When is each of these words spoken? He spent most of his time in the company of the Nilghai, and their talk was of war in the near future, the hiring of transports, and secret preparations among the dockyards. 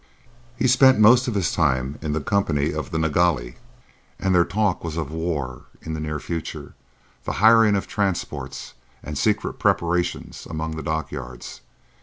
He 0.55 0.67
spent 0.67 0.97
most 0.97 1.27
of 1.27 1.35
his 1.35 1.51
time 1.53 1.99
in 2.01 2.11
the 2.11 2.21
company 2.21 2.71
of 2.73 2.89
the 2.89 2.97
Nilghai, 2.97 3.57
and 4.17 4.33
their 4.33 4.43
talk 4.43 4.83
was 4.83 4.97
of 4.97 5.11
war 5.11 5.65
in 5.83 5.93
the 5.93 5.99
near 5.99 6.19
future, 6.19 6.73
the 7.23 7.33
hiring 7.33 7.75
of 7.75 7.85
transports, 7.85 8.73
and 9.03 9.15
secret 9.15 9.59
preparations 9.59 10.47
among 10.49 10.75
the 10.75 10.81
dockyards. 10.81 11.61